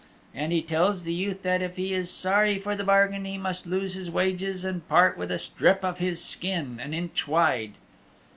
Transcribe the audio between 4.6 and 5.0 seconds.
and